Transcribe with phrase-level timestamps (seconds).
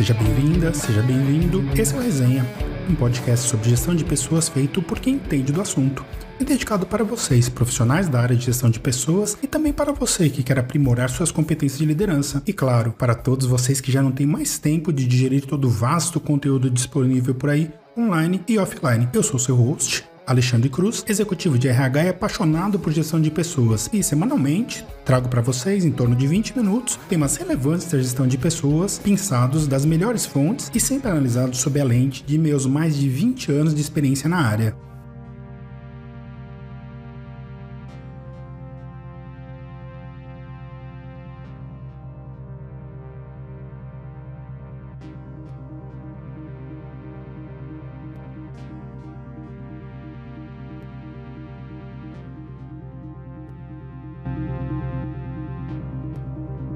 [0.00, 1.62] Seja bem-vinda, seja bem-vindo.
[1.78, 2.46] Esse é o Resenha,
[2.88, 6.02] um podcast sobre gestão de pessoas feito por quem entende do assunto
[6.40, 10.30] e dedicado para vocês, profissionais da área de gestão de pessoas, e também para você
[10.30, 12.42] que quer aprimorar suas competências de liderança.
[12.46, 15.70] E claro, para todos vocês que já não têm mais tempo de digerir todo o
[15.70, 19.06] vasto conteúdo disponível por aí, online e offline.
[19.12, 23.90] Eu sou seu host, Alexandre Cruz, executivo de RH e apaixonado por gestão de pessoas.
[23.92, 28.38] E semanalmente trago para vocês, em torno de 20 minutos, temas relevantes da gestão de
[28.38, 33.08] pessoas, pensados das melhores fontes e sempre analisados sob a lente de meus mais de
[33.08, 34.89] 20 anos de experiência na área.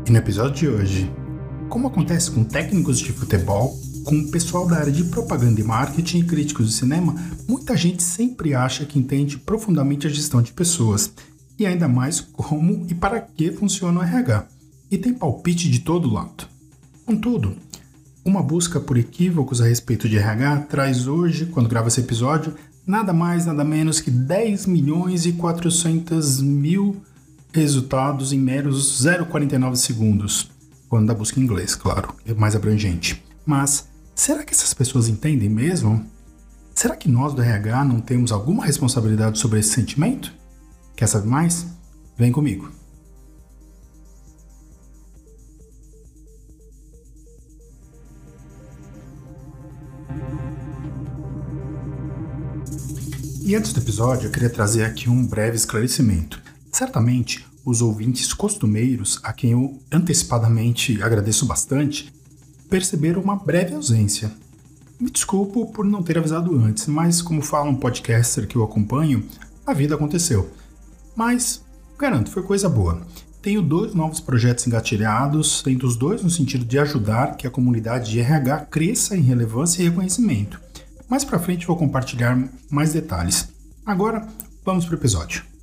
[0.06, 1.10] E no episódio de hoje,
[1.70, 3.74] como acontece com técnicos de futebol,
[4.04, 7.14] com o pessoal da área de propaganda e marketing e críticos de cinema,
[7.48, 11.10] muita gente sempre acha que entende profundamente a gestão de pessoas,
[11.58, 14.46] e ainda mais como e para que funciona o RH,
[14.90, 16.46] e tem palpite de todo lado.
[17.06, 17.56] Contudo,
[18.22, 22.52] uma busca por equívocos a respeito de RH traz hoje, quando grava esse episódio,
[22.86, 27.02] nada mais, nada menos que 10 milhões e 400 mil
[27.54, 30.50] resultados em meros 0,49 segundos,
[30.88, 33.24] quando da busca em inglês, claro, é mais abrangente.
[33.46, 36.04] Mas será que essas pessoas entendem mesmo?
[36.74, 40.32] Será que nós do RH não temos alguma responsabilidade sobre esse sentimento?
[40.96, 41.66] Quer saber mais?
[42.18, 42.72] Vem comigo.
[53.46, 56.43] E antes do episódio, eu queria trazer aqui um breve esclarecimento.
[56.74, 62.12] Certamente, os ouvintes costumeiros, a quem eu antecipadamente agradeço bastante,
[62.68, 64.32] perceberam uma breve ausência.
[64.98, 69.24] Me desculpo por não ter avisado antes, mas como fala um podcaster que eu acompanho,
[69.64, 70.50] a vida aconteceu.
[71.14, 71.64] Mas,
[71.96, 73.06] garanto, foi coisa boa.
[73.40, 78.10] Tenho dois novos projetos engatilhados, tendo os dois no sentido de ajudar que a comunidade
[78.10, 80.60] de RH cresça em relevância e reconhecimento.
[81.08, 82.36] Mais para frente vou compartilhar
[82.68, 83.48] mais detalhes.
[83.86, 84.26] Agora,
[84.64, 85.53] vamos para o episódio.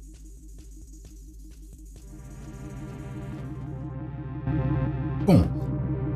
[5.31, 5.47] Bom,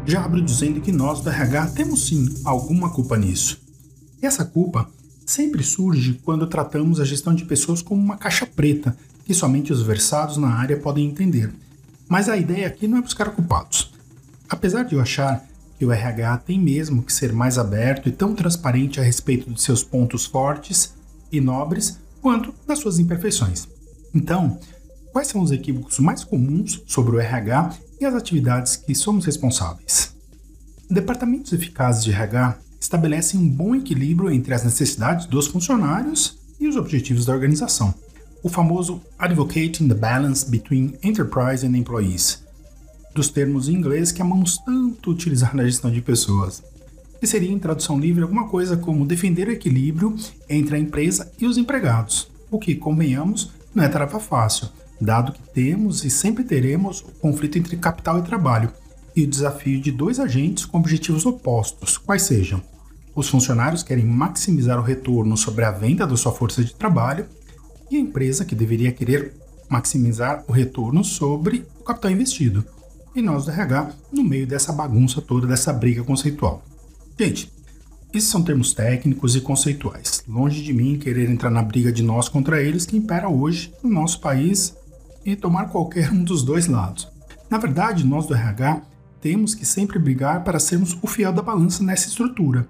[0.05, 3.61] já abro dizendo que nós do RH temos sim alguma culpa nisso.
[4.21, 4.89] E essa culpa
[5.25, 8.93] sempre surge quando tratamos a gestão de pessoas como uma caixa preta
[9.23, 11.49] que somente os versados na área podem entender.
[12.09, 13.89] Mas a ideia aqui não é buscar culpados.
[14.49, 15.47] Apesar de eu achar
[15.79, 19.61] que o RH tem mesmo que ser mais aberto e tão transparente a respeito de
[19.61, 20.93] seus pontos fortes
[21.31, 23.65] e nobres quanto das suas imperfeições.
[24.13, 24.59] Então,
[25.15, 30.13] quais são os equívocos mais comuns sobre o RH e as atividades que somos responsáveis.
[30.89, 36.75] Departamentos eficazes de RH estabelecem um bom equilíbrio entre as necessidades dos funcionários e os
[36.75, 37.95] objetivos da organização.
[38.43, 42.43] O famoso Advocating the Balance Between Enterprise and Employees,
[43.13, 46.61] dos termos em inglês que amamos tanto utilizar na gestão de pessoas,
[47.21, 50.13] que seria em tradução livre alguma coisa como defender o equilíbrio
[50.49, 54.67] entre a empresa e os empregados, o que, convenhamos, não é tarefa fácil,
[54.99, 58.71] dado que temos e sempre teremos o conflito entre capital e trabalho
[59.15, 62.61] e o desafio de dois agentes com objetivos opostos, quais sejam
[63.15, 67.25] os funcionários querem maximizar o retorno sobre a venda da sua força de trabalho
[67.89, 69.33] e a empresa que deveria querer
[69.69, 72.65] maximizar o retorno sobre o capital investido.
[73.15, 76.61] E nós do RH no meio dessa bagunça toda, dessa briga conceitual.
[77.17, 77.49] Gente,
[78.13, 80.21] esses são termos técnicos e conceituais.
[80.27, 83.89] Longe de mim querer entrar na briga de nós contra eles que impera hoje no
[83.89, 84.75] nosso país
[85.25, 87.11] e tomar qualquer um dos dois lados.
[87.49, 88.81] Na verdade, nós do RH
[89.19, 92.67] temos que sempre brigar para sermos o fiel da balança nessa estrutura.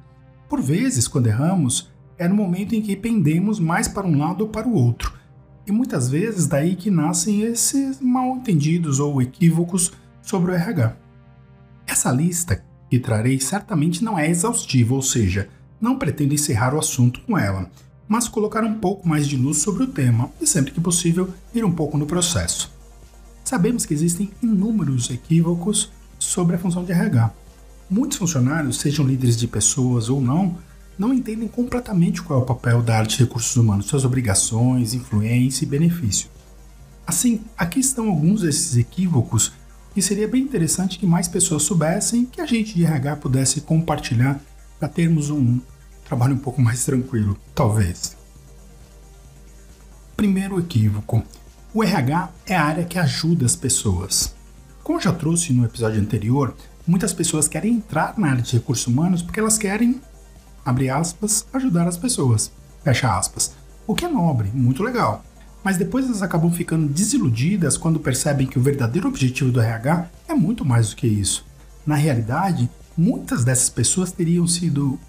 [0.48, 4.48] Por vezes, quando erramos, é no momento em que pendemos mais para um lado ou
[4.50, 5.13] para o outro.
[5.68, 9.92] E muitas vezes daí que nascem esses mal entendidos ou equívocos
[10.22, 10.96] sobre o RH.
[11.86, 15.50] Essa lista que trarei certamente não é exaustiva, ou seja,
[15.81, 17.69] não pretendo encerrar o assunto com ela
[18.07, 21.66] mas colocar um pouco mais de luz sobre o tema e, sempre que possível, ir
[21.66, 22.72] um pouco no processo.
[23.44, 27.31] Sabemos que existem inúmeros equívocos sobre a função de RH.
[27.90, 30.57] Muitos funcionários, sejam líderes de pessoas ou não,
[30.98, 35.66] não entendem completamente qual é o papel da arte de recursos humanos, suas obrigações, influência
[35.66, 36.30] e benefício.
[37.06, 39.52] Assim, aqui estão alguns desses equívocos
[39.94, 44.42] que seria bem interessante que mais pessoas soubessem que a gente de RH pudesse compartilhar
[44.80, 45.60] para termos um
[46.06, 48.16] trabalho um pouco mais tranquilo, talvez.
[50.16, 51.24] Primeiro equívoco:
[51.74, 54.34] o RH é a área que ajuda as pessoas.
[54.81, 56.56] Como já trouxe no episódio anterior,
[56.88, 60.00] muitas pessoas querem entrar na área de recursos humanos porque elas querem,
[60.63, 62.52] abre aspas, ajudar as pessoas,
[62.84, 63.52] fecha aspas.
[63.88, 65.24] O que é nobre, muito legal.
[65.63, 70.36] Mas depois elas acabam ficando desiludidas quando percebem que o verdadeiro objetivo do RH é
[70.36, 71.44] muito mais do que isso.
[71.86, 75.00] Na realidade, muitas dessas pessoas teriam sido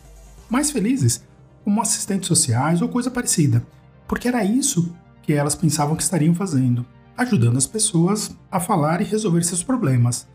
[0.49, 1.25] mais felizes
[1.65, 3.67] como assistentes sociais ou coisa parecida,
[4.07, 9.05] porque era isso que elas pensavam que estariam fazendo, ajudando as pessoas a falar e
[9.05, 10.29] resolver seus problemas.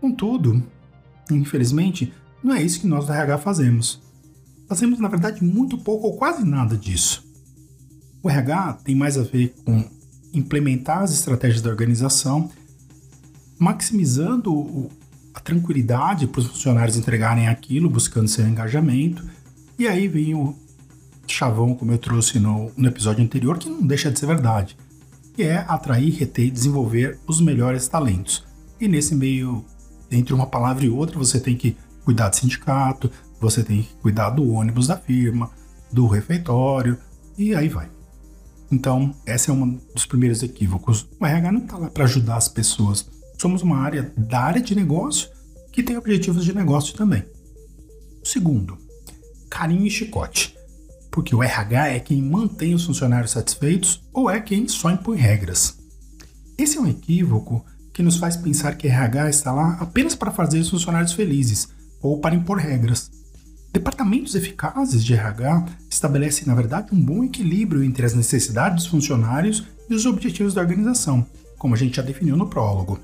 [0.00, 0.62] Contudo,
[1.30, 2.12] infelizmente,
[2.42, 4.02] não é isso que nós do RH fazemos.
[4.68, 7.24] Fazemos, na verdade, muito pouco ou quase nada disso.
[8.22, 9.88] O RH tem mais a ver com
[10.34, 12.50] implementar as estratégias da organização,
[13.58, 14.90] maximizando
[15.32, 19.24] a tranquilidade para os funcionários entregarem aquilo, buscando seu engajamento.
[19.78, 20.54] E aí vem o
[21.26, 24.76] chavão, como eu trouxe no, no episódio anterior, que não deixa de ser verdade,
[25.34, 28.44] que é atrair, reter e desenvolver os melhores talentos.
[28.80, 29.64] E nesse meio,
[30.10, 34.30] entre uma palavra e outra, você tem que cuidar do sindicato, você tem que cuidar
[34.30, 35.50] do ônibus da firma,
[35.92, 36.98] do refeitório,
[37.36, 37.90] e aí vai.
[38.70, 41.06] Então, esse é um dos primeiros equívocos.
[41.20, 43.08] O RH não está lá para ajudar as pessoas.
[43.38, 45.28] Somos uma área da área de negócio
[45.70, 47.24] que tem objetivos de negócio também.
[48.24, 48.78] Segundo,
[49.48, 50.56] carinho e chicote.
[51.10, 55.78] Porque o RH é quem mantém os funcionários satisfeitos ou é quem só impõe regras.
[56.58, 60.58] Esse é um equívoco que nos faz pensar que RH está lá apenas para fazer
[60.58, 61.68] os funcionários felizes
[62.02, 63.10] ou para impor regras.
[63.72, 69.64] Departamentos eficazes de RH estabelecem, na verdade, um bom equilíbrio entre as necessidades dos funcionários
[69.88, 71.26] e os objetivos da organização,
[71.58, 72.98] como a gente já definiu no prólogo.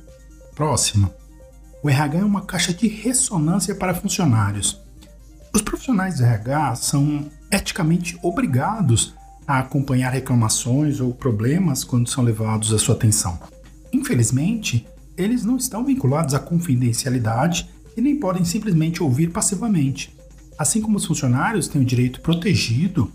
[0.55, 1.11] Próximo.
[1.83, 4.81] O RH é uma caixa de ressonância para funcionários.
[5.55, 9.15] Os profissionais de RH são eticamente obrigados
[9.47, 13.39] a acompanhar reclamações ou problemas quando são levados à sua atenção.
[13.93, 20.17] Infelizmente, eles não estão vinculados à confidencialidade e nem podem simplesmente ouvir passivamente.
[20.59, 23.13] Assim como os funcionários têm o direito protegido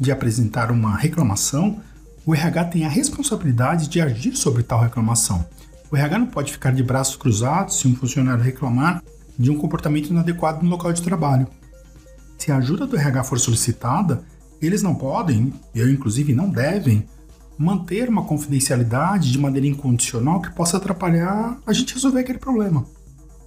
[0.00, 1.80] de apresentar uma reclamação,
[2.24, 5.44] o RH tem a responsabilidade de agir sobre tal reclamação.
[5.90, 9.02] O RH não pode ficar de braços cruzados se um funcionário reclamar
[9.38, 11.46] de um comportamento inadequado no local de trabalho.
[12.38, 14.24] Se a ajuda do RH for solicitada,
[14.60, 17.06] eles não podem, eu inclusive não devem,
[17.56, 22.84] manter uma confidencialidade de maneira incondicional que possa atrapalhar a gente resolver aquele problema,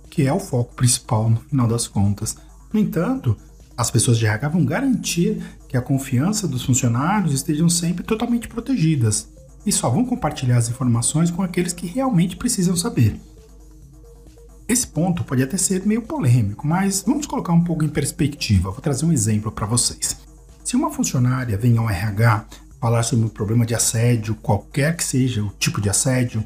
[0.10, 2.38] que é o foco principal no final das contas.
[2.72, 3.36] No entanto,
[3.76, 9.30] as pessoas de RH vão garantir que a confiança dos funcionários estejam sempre totalmente protegidas
[9.66, 13.20] e só vão compartilhar as informações com aqueles que realmente precisam saber.
[14.68, 18.70] Esse ponto pode até ser meio polêmico, mas vamos colocar um pouco em perspectiva.
[18.70, 20.18] Vou trazer um exemplo para vocês.
[20.62, 22.46] Se uma funcionária vem ao RH
[22.82, 26.44] falar sobre um problema de assédio, qualquer que seja o tipo de assédio,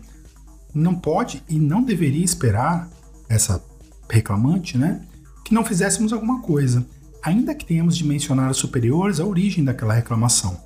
[0.72, 2.88] não pode e não deveria esperar
[3.28, 3.64] essa
[4.08, 5.02] reclamante, né,
[5.44, 6.86] que não fizéssemos alguma coisa,
[7.24, 10.60] ainda que tenhamos de mencionar os superiores a origem daquela reclamação.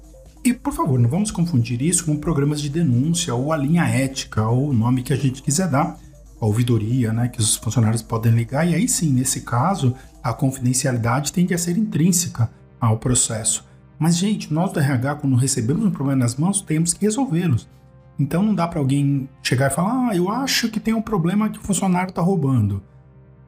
[0.44, 4.48] E, por favor, não vamos confundir isso com programas de denúncia ou a linha ética
[4.48, 5.98] ou o nome que a gente quiser dar,
[6.46, 11.54] ouvidoria, né, que os funcionários podem ligar, e aí sim, nesse caso, a confidencialidade tende
[11.54, 13.66] a ser intrínseca ao processo.
[13.98, 17.68] Mas, gente, nós do RH, quando recebemos um problema nas mãos, temos que resolvê-los.
[18.18, 21.50] Então não dá para alguém chegar e falar: ah, eu acho que tem um problema
[21.50, 22.82] que o funcionário está roubando.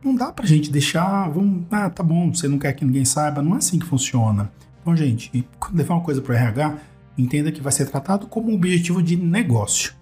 [0.03, 3.41] Não dá pra gente deixar, vamos, ah, tá bom, você não quer que ninguém saiba,
[3.41, 4.51] não é assim que funciona.
[4.81, 6.77] Então, gente, quando levar uma coisa pro RH,
[7.17, 9.93] entenda que vai ser tratado como um objetivo de negócio.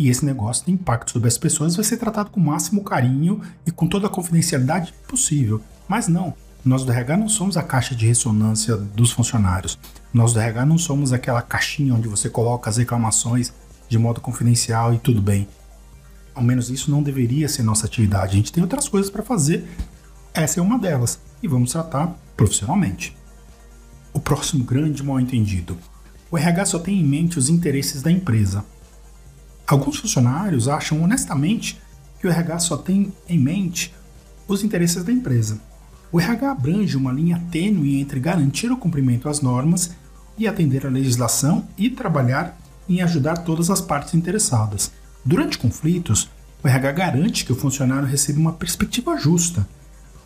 [0.00, 3.42] E esse negócio tem impacto sobre as pessoas, vai ser tratado com o máximo carinho
[3.66, 5.60] e com toda a confidencialidade possível.
[5.86, 6.32] Mas não,
[6.64, 9.78] nós do RH não somos a caixa de ressonância dos funcionários.
[10.10, 13.52] Nós do RH não somos aquela caixinha onde você coloca as reclamações
[13.90, 15.46] de modo confidencial e tudo bem.
[16.34, 18.32] Ao menos isso não deveria ser nossa atividade.
[18.32, 19.68] A gente tem outras coisas para fazer.
[20.32, 21.20] Essa é uma delas.
[21.42, 23.14] E vamos tratar profissionalmente.
[24.14, 25.76] O próximo grande mal entendido.
[26.30, 28.64] O RH só tem em mente os interesses da empresa.
[29.70, 31.80] Alguns funcionários acham honestamente
[32.18, 33.94] que o RH só tem em mente
[34.48, 35.60] os interesses da empresa.
[36.10, 39.92] O RH abrange uma linha tênue entre garantir o cumprimento às normas
[40.36, 42.58] e atender à legislação e trabalhar
[42.88, 44.90] em ajudar todas as partes interessadas.
[45.24, 46.28] Durante conflitos,
[46.64, 49.68] o RH garante que o funcionário receba uma perspectiva justa,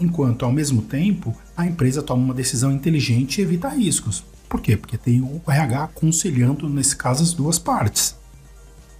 [0.00, 4.24] enquanto, ao mesmo tempo, a empresa toma uma decisão inteligente e evita riscos.
[4.48, 4.74] Por quê?
[4.74, 8.23] Porque tem o RH aconselhando, nesse caso, as duas partes.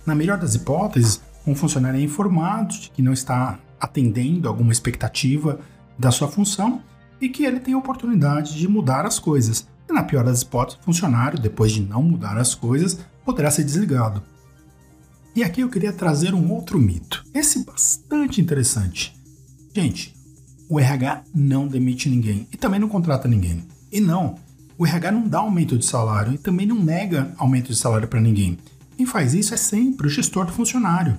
[0.07, 5.61] Na melhor das hipóteses, um funcionário é informado de que não está atendendo alguma expectativa
[5.99, 6.83] da sua função
[7.21, 9.67] e que ele tem a oportunidade de mudar as coisas.
[9.89, 13.65] E na pior das hipóteses, o funcionário, depois de não mudar as coisas, poderá ser
[13.65, 14.23] desligado.
[15.35, 19.15] E aqui eu queria trazer um outro mito, esse bastante interessante.
[19.75, 20.15] Gente,
[20.69, 23.65] o RH não demite ninguém e também não contrata ninguém.
[23.91, 24.37] E não,
[24.79, 28.21] o RH não dá aumento de salário e também não nega aumento de salário para
[28.21, 28.59] ninguém.
[28.97, 31.19] Quem faz isso é sempre o gestor do funcionário.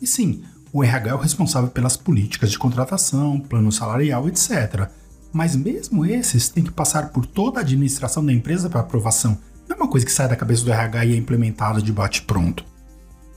[0.00, 4.88] E sim, o RH é o responsável pelas políticas de contratação, plano salarial, etc.
[5.32, 9.38] Mas mesmo esses têm que passar por toda a administração da empresa para aprovação.
[9.68, 12.64] Não é uma coisa que sai da cabeça do RH e é implementada de bate-pronto.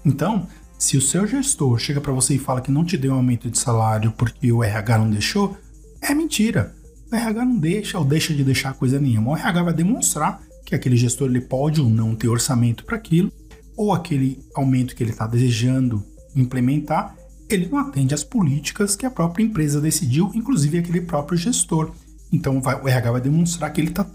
[0.04, 3.18] Então, se o seu gestor chega para você e fala que não te deu um
[3.18, 5.58] aumento de salário porque o RH não deixou,
[6.02, 6.76] é mentira.
[7.12, 9.32] O RH não deixa ou deixa de deixar coisa nenhuma.
[9.32, 13.32] O RH vai demonstrar que aquele gestor ele pode ou não ter orçamento para aquilo,
[13.78, 16.04] ou aquele aumento que ele está desejando
[16.36, 17.16] implementar
[17.50, 21.92] ele não atende às políticas que a própria empresa decidiu, inclusive aquele próprio gestor.
[22.32, 24.06] Então vai, o RH vai demonstrar que ele está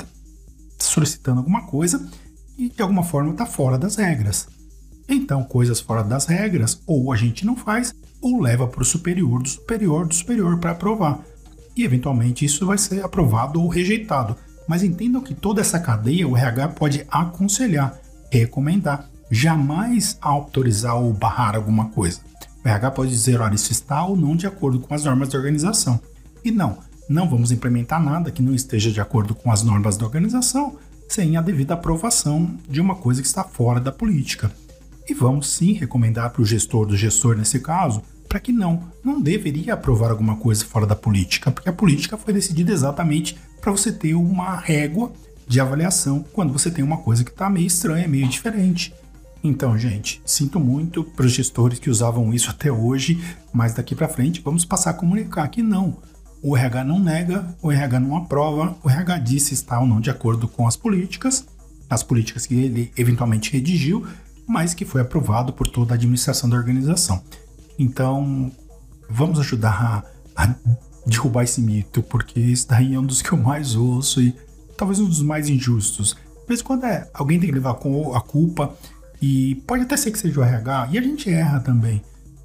[0.78, 2.06] solicitando alguma coisa
[2.58, 4.48] e de alguma forma está fora das regras.
[5.08, 9.42] Então, coisas fora das regras, ou a gente não faz, ou leva para o superior
[9.42, 11.20] do superior do superior para aprovar.
[11.76, 14.36] E eventualmente isso vai ser aprovado ou rejeitado.
[14.68, 17.98] Mas entendam que toda essa cadeia o RH pode aconselhar,
[18.30, 22.20] recomendar, jamais autorizar ou barrar alguma coisa.
[22.62, 25.38] O RH pode dizer, olha, isso está ou não de acordo com as normas da
[25.38, 25.98] organização.
[26.44, 26.76] E não,
[27.08, 30.76] não vamos implementar nada que não esteja de acordo com as normas da organização
[31.08, 34.52] sem a devida aprovação de uma coisa que está fora da política.
[35.08, 39.20] E vamos sim recomendar para o gestor do gestor nesse caso para que não, não
[39.20, 43.90] deveria aprovar alguma coisa fora da política, porque a política foi decidida exatamente para você
[43.90, 45.10] ter uma régua
[45.46, 48.94] de avaliação quando você tem uma coisa que está meio estranha, meio diferente.
[49.44, 53.22] Então, gente, sinto muito para os gestores que usavam isso até hoje,
[53.52, 55.98] mas daqui para frente vamos passar a comunicar que não.
[56.40, 60.00] O RH não nega, o RH não aprova, o RH diz se está ou não
[60.00, 61.46] de acordo com as políticas,
[61.90, 64.06] as políticas que ele eventualmente redigiu,
[64.46, 67.22] mas que foi aprovado por toda a administração da organização.
[67.78, 68.50] Então,
[69.08, 70.04] vamos ajudar
[70.36, 70.54] a, a
[71.06, 74.34] derrubar esse mito, porque isso daí é um dos que eu mais ouço e
[74.76, 76.16] talvez um dos mais injustos.
[76.42, 78.74] De vez em quando é, alguém tem que levar a culpa
[79.22, 82.02] e pode até ser que seja o RH, e a gente erra também.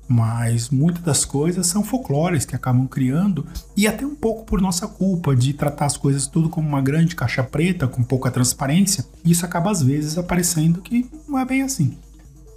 [0.08, 3.44] Mas muitas das coisas são folclores que acabam criando,
[3.76, 7.16] e até um pouco por nossa culpa de tratar as coisas tudo como uma grande
[7.16, 11.64] caixa preta, com pouca transparência, e isso acaba às vezes aparecendo que não é bem
[11.64, 11.98] assim.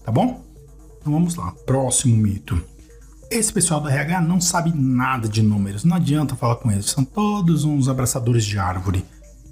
[0.05, 0.45] Tá bom?
[1.01, 1.53] Então vamos lá.
[1.65, 2.63] Próximo mito.
[3.31, 7.05] Esse pessoal do RH não sabe nada de números, não adianta falar com eles, são
[7.05, 9.03] todos uns abraçadores de árvore.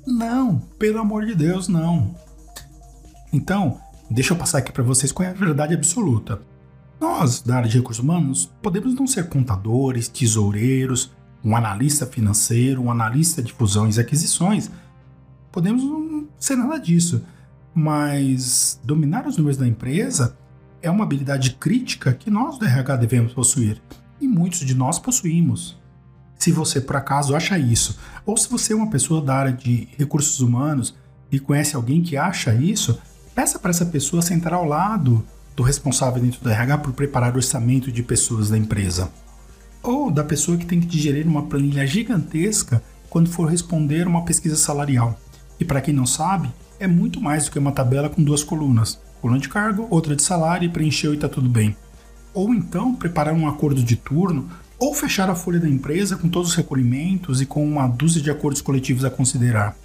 [0.06, 2.14] Não, pelo amor de Deus, não.
[3.32, 6.40] Então, Deixa eu passar aqui para vocês qual é a verdade absoluta.
[6.98, 11.12] Nós, da área de recursos humanos, podemos não ser contadores, tesoureiros,
[11.44, 14.70] um analista financeiro, um analista de fusões e aquisições.
[15.52, 17.22] Podemos não ser nada disso,
[17.74, 20.36] mas dominar os números da empresa
[20.80, 23.80] é uma habilidade crítica que nós do RH devemos possuir
[24.18, 25.78] e muitos de nós possuímos.
[26.38, 29.88] Se você por acaso acha isso, ou se você é uma pessoa da área de
[29.98, 30.96] recursos humanos
[31.30, 32.98] e conhece alguém que acha isso,
[33.38, 37.36] Peça para essa pessoa sentar ao lado do responsável dentro do RH por preparar o
[37.36, 39.12] orçamento de pessoas da empresa.
[39.80, 44.56] Ou da pessoa que tem que digerir uma planilha gigantesca quando for responder uma pesquisa
[44.56, 45.16] salarial.
[45.60, 49.00] E para quem não sabe, é muito mais do que uma tabela com duas colunas:
[49.20, 51.76] coluna de cargo, outra de salário e preencheu e está tudo bem.
[52.34, 56.50] Ou então preparar um acordo de turno, ou fechar a folha da empresa com todos
[56.50, 59.76] os recolhimentos e com uma dúzia de acordos coletivos a considerar.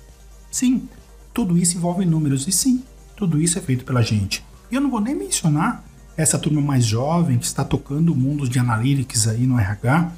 [0.50, 0.90] Sim,
[1.32, 2.84] tudo isso envolve números, e sim,
[3.24, 4.44] tudo isso é feito pela gente.
[4.70, 5.82] E eu não vou nem mencionar
[6.18, 10.12] essa turma mais jovem que está tocando o mundo de analytics aí no RH,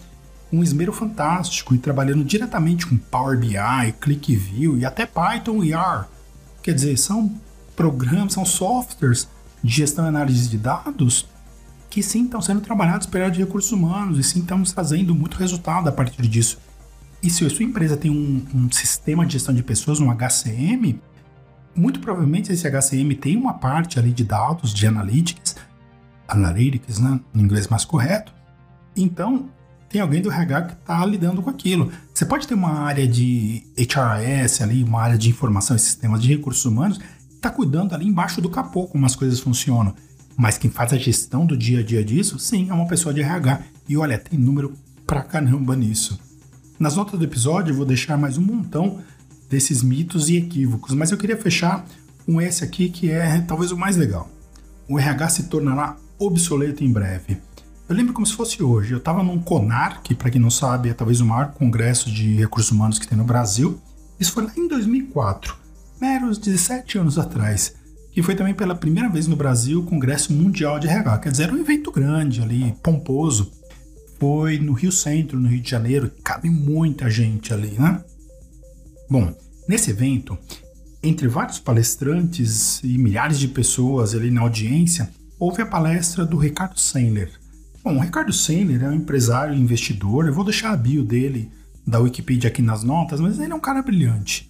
[0.51, 6.05] um esmero fantástico e trabalhando diretamente com Power BI, ClickView e até Python e R.
[6.63, 7.31] Quer dizer, são
[7.75, 9.27] programas, são softwares
[9.63, 11.27] de gestão e análise de dados
[11.87, 15.37] que sim estão sendo trabalhados pela área de recursos humanos e sim estamos trazendo muito
[15.37, 16.57] resultado a partir disso.
[17.21, 20.99] E se a sua empresa tem um, um sistema de gestão de pessoas, um HCM,
[21.75, 25.55] muito provavelmente esse HCM tem uma parte ali de dados, de analytics,
[26.27, 28.33] analytics, né, no inglês mais correto.
[28.95, 29.49] Então,
[29.89, 31.91] tem alguém do RH que está lidando com aquilo.
[32.13, 36.29] Você pode ter uma área de HRS ali, uma área de informação e sistemas de
[36.29, 39.93] recursos humanos, que está cuidando ali embaixo do capô como as coisas funcionam.
[40.37, 43.21] Mas quem faz a gestão do dia a dia disso, sim, é uma pessoa de
[43.21, 43.61] RH.
[43.87, 44.73] E olha, tem número
[45.05, 46.19] pra caramba nisso.
[46.77, 48.99] Nas notas do episódio eu vou deixar mais um montão
[49.49, 51.85] desses mitos e equívocos, mas eu queria fechar
[52.25, 54.29] com esse aqui que é talvez o mais legal.
[54.87, 57.37] O RH se tornará obsoleto em breve.
[57.87, 58.93] Eu lembro como se fosse hoje.
[58.93, 62.35] Eu estava num CONAR, que para quem não sabe é talvez o maior congresso de
[62.35, 63.79] recursos humanos que tem no Brasil.
[64.19, 65.55] Isso foi lá em 2004,
[65.99, 67.75] meros 17 anos atrás,
[68.11, 71.17] que foi também pela primeira vez no Brasil o Congresso Mundial de RH.
[71.19, 73.51] Quer dizer, era um evento grande ali, pomposo.
[74.17, 78.01] foi no Rio Centro, no Rio de Janeiro, cabe muita gente ali, né?
[79.09, 79.33] Bom,
[79.67, 80.37] nesse evento,
[81.03, 85.09] entre vários palestrantes e milhares de pessoas ali na audiência,
[85.39, 87.31] houve a palestra do Ricardo Sandler.
[87.83, 91.51] Bom, o Ricardo Sandler é um empresário e investidor, eu vou deixar a bio dele
[91.85, 94.49] da Wikipedia aqui nas notas, mas ele é um cara brilhante,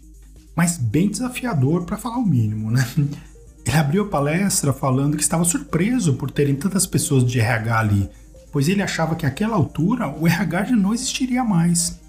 [0.56, 2.88] mas bem desafiador para falar o mínimo, né?
[3.68, 8.08] Ele abriu a palestra falando que estava surpreso por terem tantas pessoas de RH ali,
[8.52, 12.00] pois ele achava que àquela altura o RH já não existiria mais,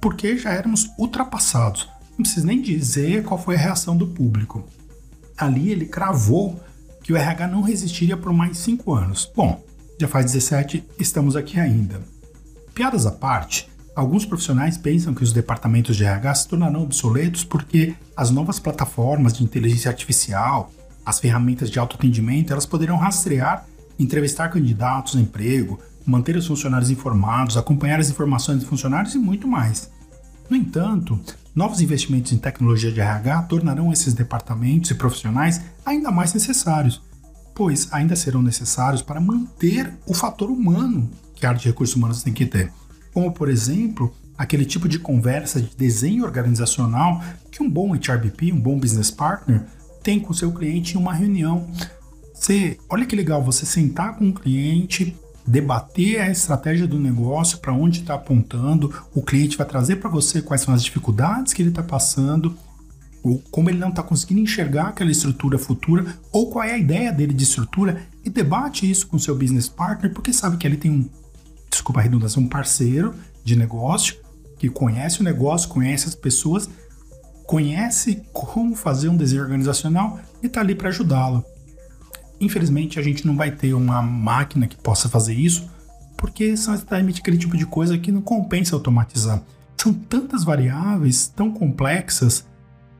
[0.00, 1.88] porque já éramos ultrapassados.
[2.10, 4.64] Não preciso nem dizer qual foi a reação do público.
[5.36, 6.60] Ali ele cravou
[7.02, 9.30] que o RH não resistiria por mais 5 anos.
[9.34, 9.64] Bom,
[10.00, 12.00] já faz 17, estamos aqui ainda.
[12.74, 17.94] Piadas à parte, alguns profissionais pensam que os departamentos de RH se tornarão obsoletos porque
[18.16, 20.72] as novas plataformas de inteligência artificial,
[21.04, 23.64] as ferramentas de autoatendimento, elas poderão rastrear,
[23.98, 29.46] entrevistar candidatos a emprego, manter os funcionários informados, acompanhar as informações dos funcionários e muito
[29.46, 29.90] mais.
[30.48, 31.20] No entanto,
[31.54, 37.02] novos investimentos em tecnologia de RH tornarão esses departamentos e profissionais ainda mais necessários,
[37.54, 42.22] pois ainda serão necessários para manter o fator humano que a área de recursos humanos
[42.22, 42.72] tem que ter.
[43.12, 48.60] Como, por exemplo, aquele tipo de conversa de desenho organizacional que um bom HRBP, um
[48.60, 49.66] bom business partner,
[50.02, 51.68] tem com seu cliente em uma reunião.
[52.32, 55.14] Você, olha que legal, você sentar com o cliente,
[55.48, 60.42] debater a estratégia do negócio, para onde está apontando, o cliente vai trazer para você
[60.42, 62.54] quais são as dificuldades que ele está passando,
[63.22, 67.10] ou como ele não está conseguindo enxergar aquela estrutura futura, ou qual é a ideia
[67.10, 70.90] dele de estrutura, e debate isso com seu business partner, porque sabe que ele tem
[70.90, 71.08] um,
[71.70, 74.16] desculpa a redundância, um parceiro de negócio
[74.58, 76.68] que conhece o negócio, conhece as pessoas,
[77.46, 81.42] conhece como fazer um desenho organizacional e está ali para ajudá-lo.
[82.40, 85.68] Infelizmente, a gente não vai ter uma máquina que possa fazer isso,
[86.16, 89.42] porque são exatamente aquele tipo de coisa que não compensa automatizar.
[89.76, 92.46] São tantas variáveis, tão complexas,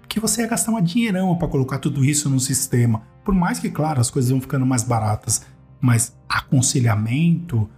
[0.08, 3.02] que você ia gastar uma dinheirão para colocar tudo isso no sistema.
[3.24, 5.42] Por mais que, claro, as coisas vão ficando mais baratas,
[5.80, 7.68] mas aconselhamento,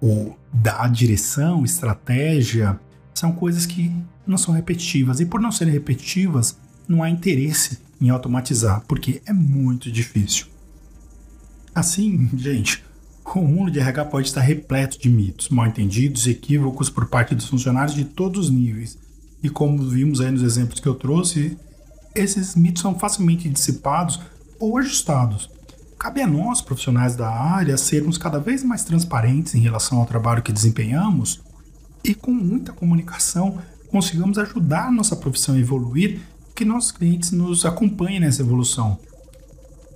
[0.00, 2.80] ou dar direção, estratégia,
[3.14, 3.92] são coisas que
[4.26, 5.20] não são repetitivas.
[5.20, 10.46] E por não serem repetitivas, não há interesse em automatizar, porque é muito difícil.
[11.76, 12.82] Assim, gente,
[13.36, 17.34] o mundo de RH pode estar repleto de mitos, mal entendidos e equívocos por parte
[17.34, 18.96] dos funcionários de todos os níveis.
[19.42, 21.58] E como vimos aí nos exemplos que eu trouxe,
[22.14, 24.18] esses mitos são facilmente dissipados
[24.58, 25.50] ou ajustados.
[25.98, 30.42] Cabe a nós, profissionais da área, sermos cada vez mais transparentes em relação ao trabalho
[30.42, 31.40] que desempenhamos
[32.02, 33.58] e, com muita comunicação,
[33.90, 38.98] consigamos ajudar nossa profissão a evoluir e que nossos clientes nos acompanhem nessa evolução.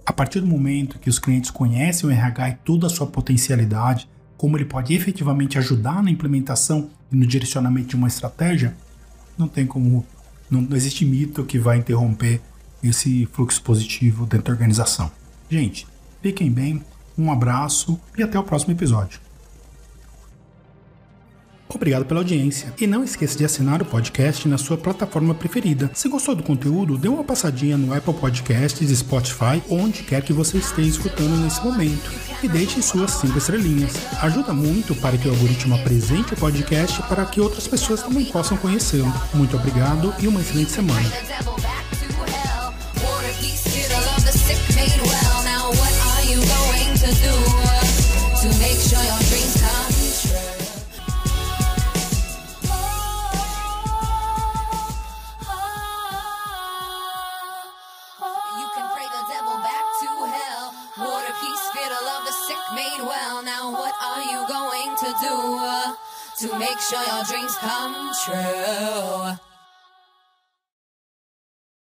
[0.04, 4.08] A partir do momento que os clientes conhecem o RH e toda a sua potencialidade,
[4.36, 8.74] como ele pode efetivamente ajudar na implementação e no direcionamento de uma estratégia,
[9.36, 10.04] não tem como,
[10.50, 12.40] não, não existe mito que vai interromper
[12.82, 15.10] esse fluxo positivo dentro da organização.
[15.50, 15.86] Gente,
[16.22, 16.82] fiquem bem,
[17.16, 19.20] um abraço e até o próximo episódio.
[21.74, 25.90] Obrigado pela audiência e não esqueça de assinar o podcast na sua plataforma preferida.
[25.94, 30.58] Se gostou do conteúdo, dê uma passadinha no Apple Podcasts, Spotify, onde quer que você
[30.58, 32.10] esteja escutando nesse momento
[32.42, 33.92] e deixe suas cinco estrelinhas.
[34.20, 38.56] Ajuda muito para que o algoritmo apresente o podcast para que outras pessoas também possam
[38.56, 39.12] conhecê-lo.
[39.32, 41.08] Muito obrigado e uma excelente semana.
[66.90, 69.49] Sure your dreams come true.